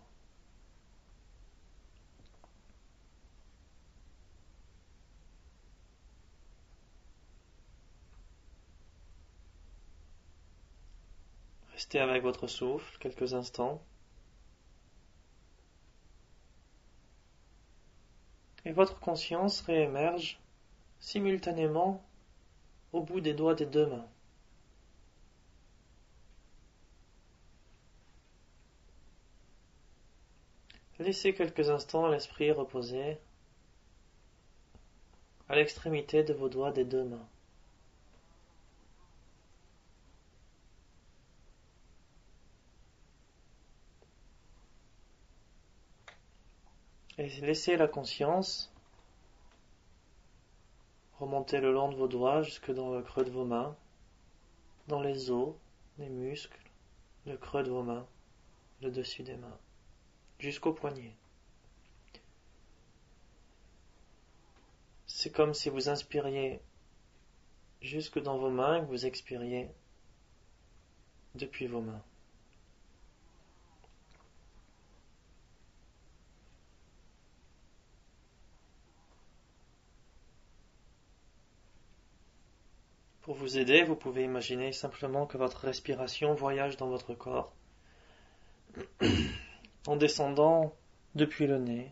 Restez 11.74 12.00
avec 12.00 12.24
votre 12.24 12.48
souffle 12.48 12.98
quelques 13.00 13.36
instants. 13.36 13.80
Et 18.66 18.72
votre 18.72 19.00
conscience 19.00 19.62
réémerge 19.62 20.40
simultanément 21.00 22.04
au 22.94 23.02
bout 23.02 23.22
des 23.22 23.34
doigts 23.34 23.56
des 23.56 23.66
deux 23.66 23.86
mains. 23.86 24.08
Laissez 31.00 31.34
quelques 31.34 31.70
instants 31.70 32.08
l'esprit 32.08 32.52
reposer 32.52 33.18
à 35.50 35.56
l'extrémité 35.56 36.24
de 36.24 36.34
vos 36.34 36.50
doigts 36.50 36.72
des 36.72 36.86
deux 36.86 37.04
mains. 37.04 37.28
Et 47.18 47.30
laissez 47.42 47.78
la 47.78 47.88
conscience 47.88 48.75
Remontez 51.26 51.60
le 51.60 51.74
long 51.74 51.90
de 51.90 51.96
vos 51.96 52.08
doigts 52.08 52.44
jusque 52.44 52.72
dans 52.72 52.94
le 52.94 53.02
creux 53.02 53.26
de 53.26 53.32
vos 53.32 53.46
mains, 53.46 53.76
dans 54.88 55.02
les 55.02 55.32
os, 55.32 55.56
les 55.98 56.08
muscles, 56.08 56.70
le 57.26 57.36
creux 57.36 57.64
de 57.64 57.72
vos 57.72 57.82
mains, 57.82 58.06
le 58.84 58.92
dessus 58.92 59.24
des 59.24 59.36
mains, 59.36 59.58
jusqu'au 60.38 60.72
poignet. 60.72 61.16
C'est 65.08 65.32
comme 65.32 65.56
si 65.56 65.70
vous 65.70 65.90
inspiriez 65.90 66.62
jusque 67.82 68.22
dans 68.22 68.38
vos 68.38 68.52
mains 68.52 68.78
et 68.78 68.82
que 68.82 68.92
vous 68.92 69.08
expiriez 69.08 69.72
depuis 71.34 71.66
vos 71.66 71.82
mains. 71.82 72.04
Pour 83.26 83.34
vous 83.34 83.58
aider, 83.58 83.82
vous 83.82 83.96
pouvez 83.96 84.24
imaginer 84.24 84.72
simplement 84.72 85.26
que 85.26 85.40
votre 85.40 85.62
respiration 85.62 86.36
voyage 86.36 86.78
dans 86.78 86.90
votre 86.90 87.16
corps 87.16 87.56
en 89.88 89.96
descendant 89.96 90.76
depuis 91.16 91.48
le 91.48 91.58
nez 91.58 91.92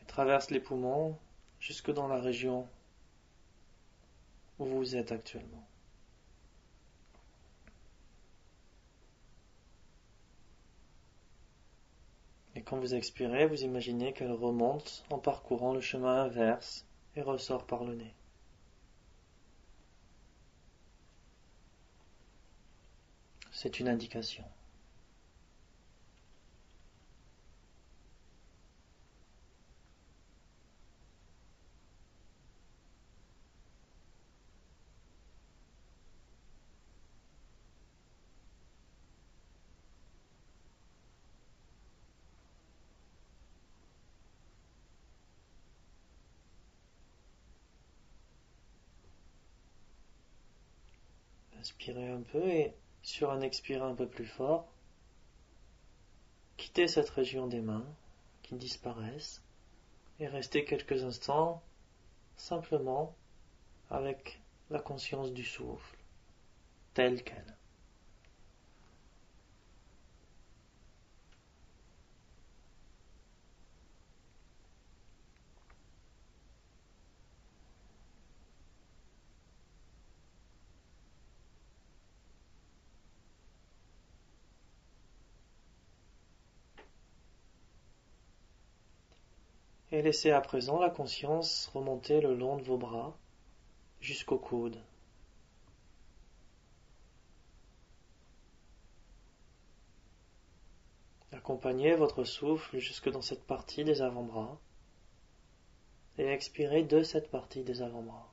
et 0.00 0.04
traverse 0.04 0.52
les 0.52 0.60
poumons 0.60 1.18
jusque 1.58 1.92
dans 1.92 2.06
la 2.06 2.20
région 2.20 2.68
où 4.60 4.66
vous 4.66 4.94
êtes 4.94 5.10
actuellement. 5.10 5.66
Et 12.54 12.62
quand 12.62 12.78
vous 12.78 12.94
expirez, 12.94 13.46
vous 13.46 13.64
imaginez 13.64 14.12
qu'elle 14.12 14.30
remonte 14.30 15.04
en 15.10 15.18
parcourant 15.18 15.74
le 15.74 15.80
chemin 15.80 16.22
inverse 16.22 16.85
et 17.16 17.22
ressort 17.22 17.66
par 17.66 17.84
le 17.84 17.94
nez. 17.94 18.14
C'est 23.50 23.80
une 23.80 23.88
indication. 23.88 24.44
Inspirez 51.66 52.10
un 52.10 52.22
peu 52.22 52.48
et 52.48 52.76
sur 53.02 53.32
un 53.32 53.40
expire 53.40 53.82
un 53.82 53.96
peu 53.96 54.06
plus 54.06 54.24
fort, 54.24 54.68
quittez 56.56 56.86
cette 56.86 57.10
région 57.10 57.48
des 57.48 57.60
mains 57.60 57.84
qui 58.44 58.54
disparaissent 58.54 59.42
et 60.20 60.28
restez 60.28 60.64
quelques 60.64 61.02
instants 61.02 61.60
simplement 62.36 63.16
avec 63.90 64.40
la 64.70 64.78
conscience 64.78 65.32
du 65.32 65.42
souffle 65.42 65.98
telle 66.94 67.24
qu'elle. 67.24 67.56
Et 89.96 90.02
laissez 90.02 90.30
à 90.30 90.42
présent 90.42 90.78
la 90.78 90.90
conscience 90.90 91.70
remonter 91.72 92.20
le 92.20 92.34
long 92.34 92.58
de 92.58 92.62
vos 92.62 92.76
bras 92.76 93.16
jusqu'au 94.02 94.36
coude. 94.36 94.76
Accompagnez 101.32 101.94
votre 101.94 102.24
souffle 102.24 102.78
jusque 102.78 103.08
dans 103.10 103.22
cette 103.22 103.46
partie 103.46 103.84
des 103.84 104.02
avant-bras 104.02 104.60
et 106.18 106.26
expirez 106.26 106.82
de 106.82 107.02
cette 107.02 107.30
partie 107.30 107.64
des 107.64 107.80
avant-bras. 107.80 108.30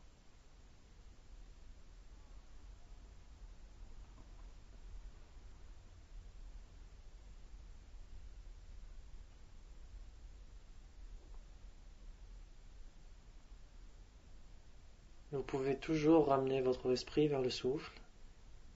Vous 15.34 15.42
pouvez 15.64 15.78
toujours 15.78 16.28
ramener 16.28 16.60
votre 16.60 16.92
esprit 16.92 17.30
vers 17.30 17.42
le 17.42 17.50
souffle 17.50 17.98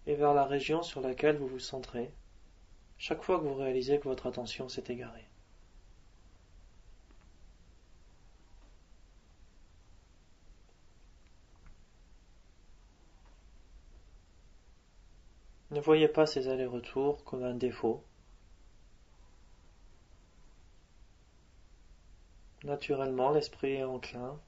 et 0.06 0.16
vers 0.16 0.34
la 0.34 0.46
région 0.46 0.84
sur 0.84 1.02
laquelle 1.02 1.36
vous 1.36 1.48
vous 1.48 1.60
centrez 1.60 2.14
chaque 2.98 3.24
fois 3.24 3.40
que 3.40 3.44
vous 3.44 3.56
réalisez 3.56 4.00
que 4.00 4.08
votre 4.08 4.26
attention 4.26 4.70
s'est 4.70 4.86
égarée. 4.88 5.28
Ne 15.72 15.82
voyez 15.82 16.08
pas 16.08 16.26
ces 16.26 16.48
allers-retours 16.48 17.22
comme 17.26 17.44
un 17.44 17.56
défaut. 17.56 18.02
Naturellement, 22.64 23.32
l'esprit 23.32 23.74
est 23.74 23.84
enclin 23.84 24.40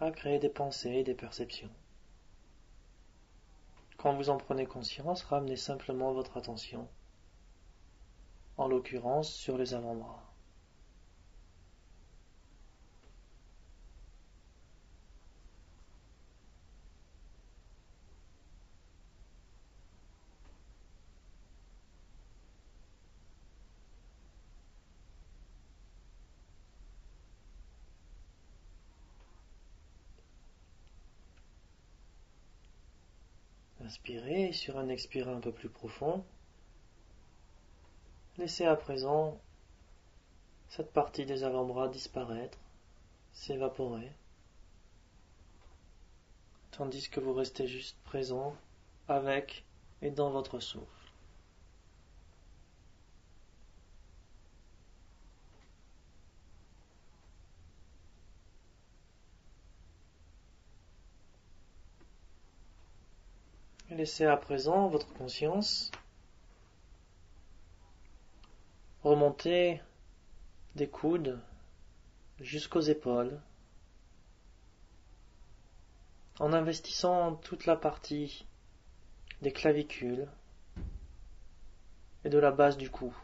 à 0.00 0.10
créer 0.10 0.38
des 0.38 0.48
pensées 0.48 0.96
et 0.96 1.04
des 1.04 1.14
perceptions. 1.14 1.70
Quand 3.96 4.14
vous 4.14 4.28
en 4.28 4.36
prenez 4.36 4.66
conscience, 4.66 5.22
ramenez 5.24 5.56
simplement 5.56 6.12
votre 6.12 6.36
attention 6.36 6.86
en 8.58 8.68
l'occurrence 8.68 9.32
sur 9.32 9.56
les 9.58 9.74
avant-bras. 9.74 10.25
Sur 34.52 34.78
un 34.78 34.88
expire 34.88 35.28
un 35.28 35.40
peu 35.40 35.50
plus 35.50 35.68
profond. 35.68 36.24
Laissez 38.38 38.64
à 38.64 38.76
présent 38.76 39.40
cette 40.68 40.92
partie 40.92 41.26
des 41.26 41.42
avant-bras 41.42 41.88
disparaître, 41.88 42.58
s'évaporer, 43.32 44.12
tandis 46.70 47.08
que 47.08 47.18
vous 47.18 47.32
restez 47.32 47.66
juste 47.66 47.96
présent 48.04 48.54
avec 49.08 49.64
et 50.02 50.10
dans 50.10 50.30
votre 50.30 50.60
souffle. 50.60 50.95
Laissez 63.96 64.26
à 64.26 64.36
présent 64.36 64.88
votre 64.88 65.10
conscience 65.14 65.90
remonter 69.02 69.80
des 70.74 70.86
coudes 70.86 71.40
jusqu'aux 72.38 72.82
épaules 72.82 73.40
en 76.40 76.52
investissant 76.52 77.36
toute 77.36 77.64
la 77.64 77.76
partie 77.76 78.44
des 79.40 79.52
clavicules 79.52 80.28
et 82.24 82.28
de 82.28 82.38
la 82.38 82.50
base 82.50 82.76
du 82.76 82.90
cou. 82.90 83.16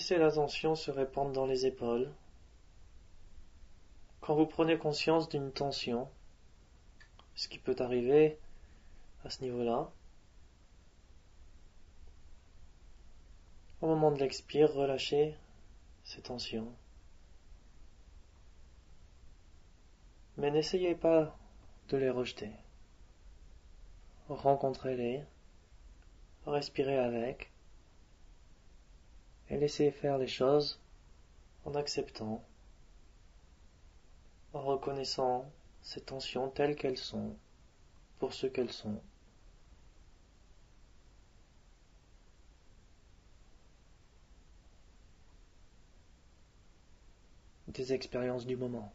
Laissez 0.00 0.16
l'attention 0.16 0.76
se 0.76 0.90
répandre 0.90 1.32
dans 1.32 1.44
les 1.44 1.66
épaules. 1.66 2.10
Quand 4.22 4.34
vous 4.34 4.46
prenez 4.46 4.78
conscience 4.78 5.28
d'une 5.28 5.52
tension, 5.52 6.08
ce 7.34 7.48
qui 7.48 7.58
peut 7.58 7.76
arriver 7.80 8.38
à 9.26 9.28
ce 9.28 9.42
niveau-là, 9.42 9.92
au 13.82 13.88
moment 13.88 14.10
de 14.10 14.20
l'expire, 14.20 14.72
relâchez 14.72 15.36
ces 16.04 16.22
tensions. 16.22 16.72
Mais 20.38 20.50
n'essayez 20.50 20.94
pas 20.94 21.36
de 21.90 21.98
les 21.98 22.08
rejeter. 22.08 22.52
Rencontrez-les, 24.30 25.26
respirez 26.46 26.96
avec 26.96 27.49
et 29.50 29.56
laissez 29.56 29.90
faire 29.90 30.16
les 30.16 30.28
choses 30.28 30.80
en 31.64 31.74
acceptant, 31.74 32.42
en 34.52 34.62
reconnaissant 34.62 35.50
ces 35.82 36.00
tensions 36.00 36.48
telles 36.48 36.76
qu'elles 36.76 36.96
sont, 36.96 37.36
pour 38.18 38.32
ce 38.32 38.46
qu'elles 38.46 38.72
sont. 38.72 39.00
Des 47.68 47.92
expériences 47.92 48.46
du 48.46 48.56
moment. 48.56 48.92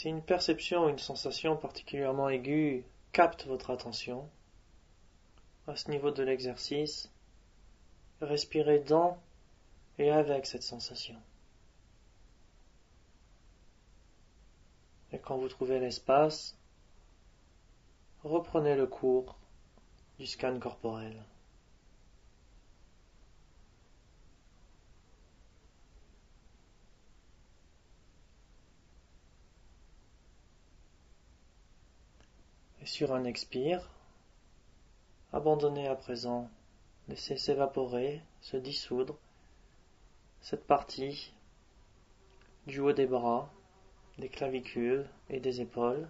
Si 0.00 0.08
une 0.08 0.22
perception 0.22 0.86
ou 0.86 0.88
une 0.88 0.98
sensation 0.98 1.58
particulièrement 1.58 2.30
aiguë 2.30 2.86
capte 3.12 3.44
votre 3.44 3.68
attention, 3.68 4.30
à 5.66 5.76
ce 5.76 5.90
niveau 5.90 6.10
de 6.10 6.22
l'exercice, 6.22 7.12
respirez 8.22 8.78
dans 8.78 9.18
et 9.98 10.10
avec 10.10 10.46
cette 10.46 10.62
sensation. 10.62 11.16
Et 15.12 15.18
quand 15.18 15.36
vous 15.36 15.48
trouvez 15.48 15.78
l'espace, 15.78 16.56
reprenez 18.24 18.76
le 18.76 18.86
cours 18.86 19.36
du 20.18 20.26
scan 20.26 20.58
corporel. 20.58 21.22
Et 32.82 32.86
sur 32.86 33.12
un 33.12 33.24
expire, 33.24 33.90
abandonnez 35.32 35.86
à 35.86 35.94
présent, 35.94 36.48
laissez 37.08 37.36
s'évaporer, 37.36 38.22
se 38.40 38.56
dissoudre 38.56 39.18
cette 40.40 40.66
partie 40.66 41.34
du 42.66 42.80
haut 42.80 42.92
des 42.92 43.06
bras, 43.06 43.50
des 44.18 44.28
clavicules 44.28 45.06
et 45.28 45.40
des 45.40 45.60
épaules. 45.60 46.08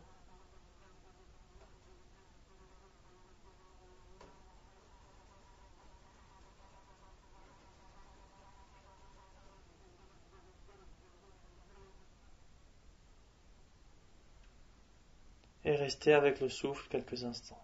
et 15.70 15.76
rester 15.76 16.12
avec 16.12 16.40
le 16.40 16.48
souffle 16.48 16.88
quelques 16.88 17.24
instants. 17.24 17.62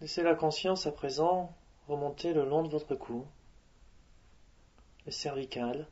Laissez 0.00 0.22
la 0.22 0.34
conscience 0.34 0.86
à 0.86 0.92
présent 0.92 1.54
remonter 1.86 2.32
le 2.32 2.44
long 2.44 2.62
de 2.62 2.68
votre 2.68 2.94
cou, 2.96 3.24
les 5.06 5.12
cervicales, 5.12 5.86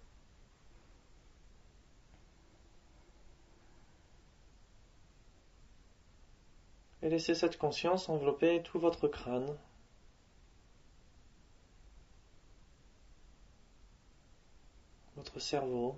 laissez 7.11 7.35
cette 7.35 7.59
conscience 7.59 8.09
envelopper 8.09 8.62
tout 8.62 8.79
votre 8.79 9.09
crâne. 9.09 9.59
Votre 15.16 15.40
cerveau, 15.40 15.96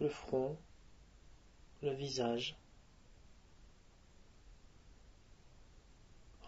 le 0.00 0.08
front, 0.08 0.56
le 1.82 1.92
visage. 1.92 2.56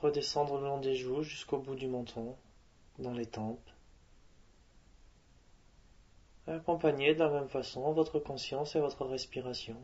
Redescendre 0.00 0.58
le 0.58 0.64
long 0.64 0.80
des 0.80 0.94
joues 0.94 1.22
jusqu'au 1.22 1.58
bout 1.58 1.74
du 1.74 1.86
menton, 1.86 2.34
dans 2.98 3.12
les 3.12 3.26
tempes. 3.26 3.70
Accompagnez 6.46 7.14
de 7.14 7.18
la 7.18 7.28
même 7.28 7.48
façon 7.48 7.92
votre 7.92 8.18
conscience 8.18 8.74
et 8.74 8.80
votre 8.80 9.04
respiration 9.04 9.76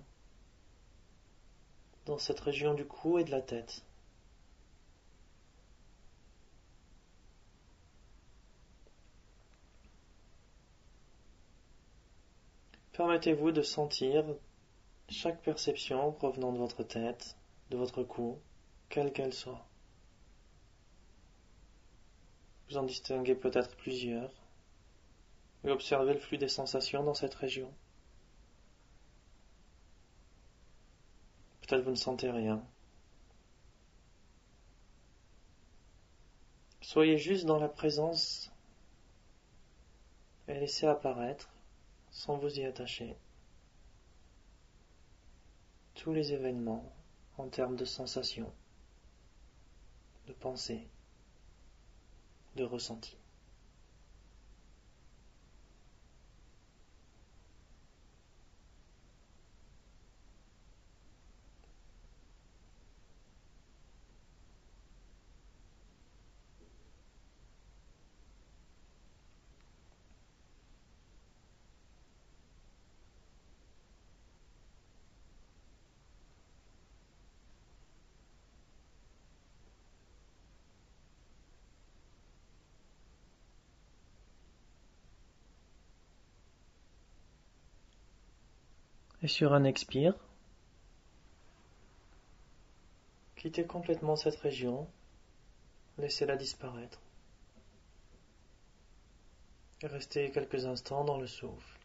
dans 2.07 2.19
cette 2.19 2.41
région 2.41 2.75
du 2.75 2.87
cou 2.87 3.19
et 3.19 3.25
de 3.25 3.31
la 3.31 3.43
tête. 3.43 3.85
Permettez-vous 12.95 13.51
de 13.51 13.63
sentir 13.63 14.25
chaque 15.09 15.43
perception 15.43 16.13
provenant 16.13 16.53
de 16.53 16.59
votre 16.59 16.85
tête, 16.85 17.37
de 17.71 17.77
votre 17.77 18.05
cou, 18.05 18.39
quelle 18.89 19.13
qu'elle 19.13 19.35
soit. 19.35 19.67
Vous 22.69 22.77
en 22.77 22.85
distinguez 22.85 23.35
peut-être 23.35 23.77
plusieurs 23.77 24.33
et 25.65 25.71
observez 25.71 26.15
le 26.15 26.21
flux 26.21 26.39
des 26.39 26.49
sensations 26.49 27.03
dans 27.03 27.15
cette 27.15 27.35
région. 27.35 27.73
Peut-être 31.63 31.83
vous 31.83 31.91
ne 31.91 31.97
sentez 31.97 32.31
rien. 32.31 32.65
Soyez 36.81 37.19
juste 37.19 37.45
dans 37.45 37.59
la 37.59 37.69
présence 37.69 38.53
et 40.47 40.55
laissez 40.55 40.87
apparaître 40.87 41.54
sans 42.15 42.39
vous 42.39 42.59
y 42.59 42.65
attacher. 42.65 43.17
Tous 45.95 46.15
les 46.15 46.33
événements 46.33 46.91
en 47.37 47.49
termes 47.49 47.77
de 47.77 47.85
sensations, 47.85 48.53
de 50.29 50.33
pensées, 50.33 50.89
de 52.55 52.65
ressentis. 52.65 53.19
Et 89.25 89.27
sur 89.27 89.55
un 89.55 89.65
expire, 89.65 90.13
quittez 93.37 93.65
complètement 93.65 94.17
cette 94.17 94.37
région, 94.37 94.87
laissez-la 95.97 96.37
disparaître. 96.37 97.01
Et 99.81 99.87
restez 99.87 100.31
quelques 100.31 100.67
instants 100.67 101.05
dans 101.05 101.17
le 101.17 101.27
souffle. 101.27 101.79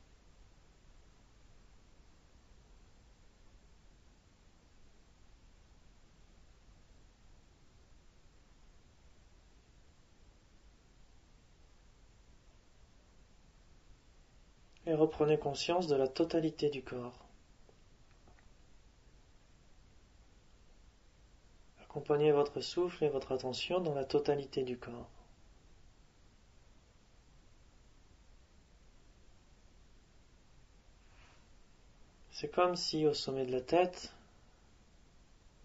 Et 14.85 14.93
reprenez 14.93 15.39
conscience 15.39 15.87
de 15.87 15.95
la 15.95 16.09
totalité 16.09 16.69
du 16.69 16.83
corps. 16.83 17.28
Accompagnez 21.89 22.31
votre 22.31 22.61
souffle 22.61 23.03
et 23.03 23.09
votre 23.09 23.31
attention 23.31 23.79
dans 23.79 23.95
la 23.95 24.05
totalité 24.05 24.61
du 24.61 24.77
corps. 24.77 25.09
C'est 32.29 32.51
comme 32.51 32.75
si 32.75 33.07
au 33.07 33.15
sommet 33.15 33.47
de 33.47 33.51
la 33.51 33.61
tête, 33.61 34.13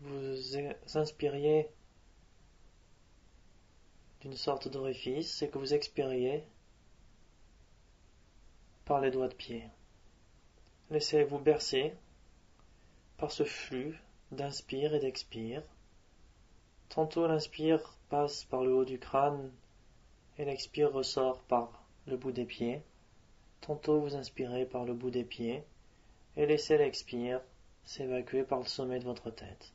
vous 0.01 0.57
inspiriez 0.95 1.69
d'une 4.23 4.37
sorte 4.37 4.69
d'orifice 4.69 5.43
et 5.43 5.51
que 5.51 5.59
vous 5.59 5.75
expiriez 5.75 6.43
par 8.87 9.03
les 9.03 9.11
doigts 9.11 9.29
de 9.29 9.35
pied. 9.35 9.69
Laissez-vous 10.91 11.39
bercer 11.39 11.93
par 13.19 13.31
ce 13.31 13.45
flux 13.45 14.03
d'inspire 14.33 14.95
et 14.95 15.01
d'expire 15.01 15.63
Tantôt 16.88 17.27
l'inspire 17.27 17.97
passe 18.09 18.44
par 18.44 18.62
le 18.62 18.75
haut 18.75 18.85
du 18.85 18.99
crâne 18.99 19.51
et 20.38 20.44
l'expire 20.44 20.92
ressort 20.92 21.42
par 21.42 21.85
le 22.07 22.16
bout 22.16 22.33
des 22.33 22.44
pieds. 22.44 22.83
Tantôt 23.61 24.01
vous 24.01 24.14
inspirez 24.14 24.66
par 24.66 24.85
le 24.85 24.94
bout 24.94 25.11
des 25.11 25.25
pieds 25.25 25.65
et 26.37 26.46
laissez 26.46 26.79
l'expire 26.79 27.40
s'évacuer 27.85 28.44
par 28.44 28.59
le 28.59 28.67
sommet 28.67 28.98
de 28.98 29.04
votre 29.04 29.31
tête. 29.31 29.73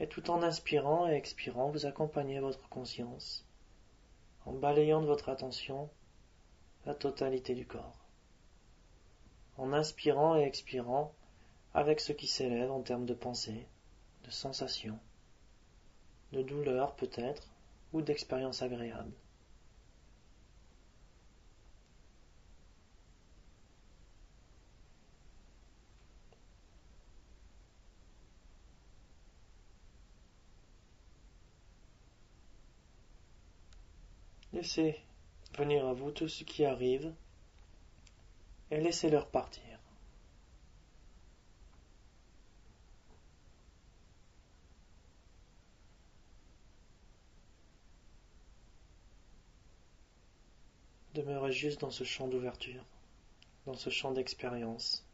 Et 0.00 0.08
tout 0.08 0.30
en 0.30 0.42
inspirant 0.42 1.08
et 1.08 1.14
expirant, 1.14 1.70
vous 1.70 1.86
accompagnez 1.86 2.40
votre 2.40 2.68
conscience 2.68 3.46
en 4.46 4.52
balayant 4.52 5.00
de 5.00 5.06
votre 5.06 5.28
attention 5.28 5.88
la 6.84 6.94
totalité 6.94 7.54
du 7.54 7.66
corps. 7.66 8.04
En 9.56 9.72
inspirant 9.72 10.36
et 10.36 10.42
expirant 10.42 11.14
avec 11.72 12.00
ce 12.00 12.12
qui 12.12 12.26
s'élève 12.26 12.70
en 12.70 12.82
termes 12.82 13.06
de 13.06 13.14
pensée, 13.14 13.66
de 14.24 14.30
sensation 14.30 14.98
de 16.34 16.42
douleur 16.42 16.94
peut-être, 16.96 17.48
ou 17.92 18.02
d'expérience 18.02 18.60
agréable. 18.60 19.12
Laissez 34.52 35.00
venir 35.56 35.86
à 35.86 35.92
vous 35.92 36.10
tout 36.10 36.28
ce 36.28 36.42
qui 36.42 36.64
arrive 36.64 37.12
et 38.70 38.80
laissez-leur 38.80 39.26
partir. 39.28 39.73
Demeurez 51.14 51.52
juste 51.52 51.80
dans 51.80 51.90
ce 51.90 52.02
champ 52.02 52.26
d'ouverture, 52.26 52.84
dans 53.66 53.74
ce 53.74 53.88
champ 53.88 54.10
d'expérience, 54.10 55.06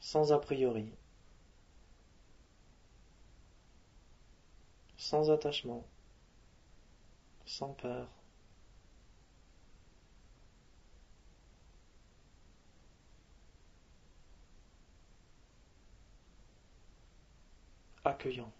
sans 0.00 0.32
a 0.32 0.38
priori, 0.38 0.92
sans 4.98 5.30
attachement, 5.30 5.86
sans 7.46 7.72
peur. 7.72 8.08
accueillant. 18.04 18.52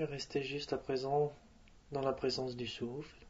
Restez 0.00 0.44
juste 0.44 0.72
à 0.72 0.78
présent 0.78 1.32
dans 1.90 2.02
la 2.02 2.12
présence 2.12 2.54
du 2.54 2.68
souffle. 2.68 3.26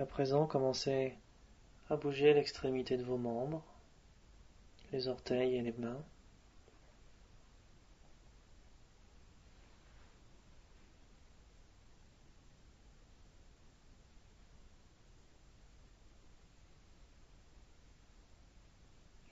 à 0.00 0.06
présent, 0.20 0.44
commencez 0.44 1.14
à 1.88 1.96
bouger 1.96 2.34
l'extrémité 2.34 2.98
de 2.98 3.02
vos 3.02 3.16
membres, 3.16 3.64
les 4.92 5.08
orteils 5.08 5.56
et 5.56 5.62
les 5.62 5.72
mains. 5.72 6.04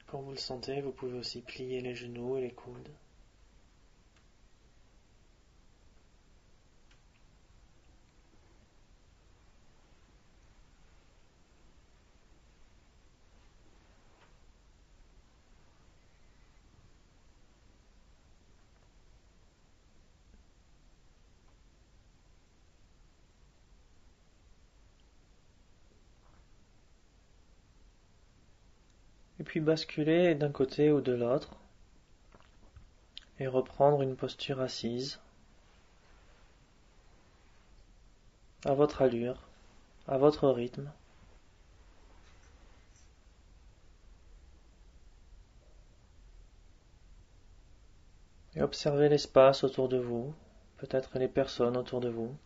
Quand 0.06 0.22
vous 0.22 0.30
le 0.30 0.38
sentez, 0.38 0.80
vous 0.80 0.92
pouvez 0.92 1.18
aussi 1.18 1.42
plier 1.42 1.82
les 1.82 1.94
genoux 1.94 2.38
et 2.38 2.40
les 2.40 2.52
coudes. 2.54 2.88
Puis 29.48 29.60
basculer 29.60 30.34
d'un 30.34 30.52
côté 30.52 30.92
ou 30.92 31.00
de 31.00 31.12
l'autre 31.12 31.56
et 33.40 33.46
reprendre 33.46 34.02
une 34.02 34.14
posture 34.14 34.60
assise 34.60 35.20
à 38.66 38.74
votre 38.74 39.00
allure, 39.00 39.48
à 40.06 40.18
votre 40.18 40.48
rythme. 40.50 40.92
Et 48.54 48.60
observez 48.60 49.08
l'espace 49.08 49.64
autour 49.64 49.88
de 49.88 49.96
vous, 49.96 50.34
peut-être 50.76 51.18
les 51.18 51.28
personnes 51.28 51.78
autour 51.78 52.00
de 52.00 52.10
vous, 52.10 52.36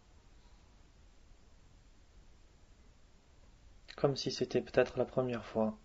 comme 3.97 4.15
si 4.15 4.31
c'était 4.31 4.61
peut-être 4.61 4.99
la 4.99 5.05
première 5.05 5.45
fois. 5.45 5.77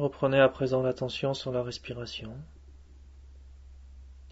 Reprenez 0.00 0.40
à 0.40 0.48
présent 0.48 0.80
l'attention 0.80 1.34
sur 1.34 1.52
la 1.52 1.62
respiration 1.62 2.34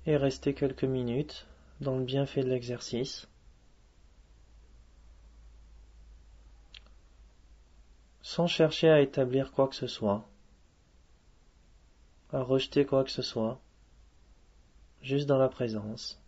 et 0.07 0.17
restez 0.17 0.55
quelques 0.55 0.85
minutes 0.85 1.47
dans 1.83 1.99
le 1.99 2.05
bienfait 2.05 2.43
de 2.43 2.49
l'exercice. 2.49 3.29
Sans 8.23 8.47
chercher 8.47 8.89
à 8.89 9.03
établir 9.03 9.53
quoi 9.53 9.69
que 9.69 9.75
ce 9.75 9.87
soit, 9.87 10.27
à 12.33 12.41
rejeter 12.41 12.87
quoi 12.87 13.05
que 13.05 13.11
ce 13.11 13.21
soit, 13.21 13.61
juste 15.03 15.27
dans 15.27 15.37
la 15.37 15.51
présence. 15.51 16.19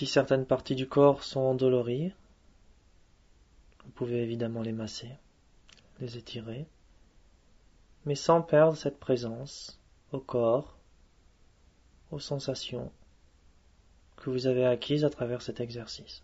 Si 0.00 0.06
certaines 0.06 0.46
parties 0.46 0.76
du 0.76 0.88
corps 0.88 1.22
sont 1.22 1.40
endolories, 1.40 2.14
vous 3.84 3.90
pouvez 3.90 4.22
évidemment 4.22 4.62
les 4.62 4.72
masser, 4.72 5.10
les 6.00 6.16
étirer, 6.16 6.66
mais 8.06 8.14
sans 8.14 8.40
perdre 8.40 8.78
cette 8.78 8.98
présence 8.98 9.78
au 10.12 10.18
corps, 10.18 10.78
aux 12.12 12.18
sensations 12.18 12.90
que 14.16 14.30
vous 14.30 14.46
avez 14.46 14.64
acquises 14.64 15.04
à 15.04 15.10
travers 15.10 15.42
cet 15.42 15.60
exercice. 15.60 16.22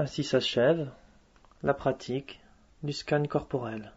Ainsi 0.00 0.22
s'achève 0.22 0.88
la 1.64 1.74
pratique 1.74 2.40
du 2.84 2.92
scan 2.92 3.24
corporel. 3.24 3.92